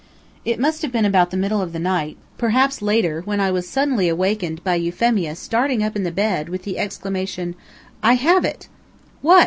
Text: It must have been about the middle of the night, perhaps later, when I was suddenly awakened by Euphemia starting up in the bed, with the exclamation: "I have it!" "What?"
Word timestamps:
It 0.45 0.59
must 0.59 0.81
have 0.81 0.91
been 0.91 1.05
about 1.05 1.29
the 1.29 1.37
middle 1.37 1.61
of 1.61 1.73
the 1.73 1.77
night, 1.79 2.17
perhaps 2.39 2.81
later, 2.81 3.21
when 3.25 3.39
I 3.39 3.51
was 3.51 3.69
suddenly 3.69 4.09
awakened 4.09 4.63
by 4.63 4.73
Euphemia 4.73 5.35
starting 5.35 5.83
up 5.83 5.95
in 5.95 6.01
the 6.01 6.11
bed, 6.11 6.49
with 6.49 6.63
the 6.63 6.79
exclamation: 6.79 7.53
"I 8.01 8.13
have 8.13 8.43
it!" 8.43 8.67
"What?" 9.21 9.39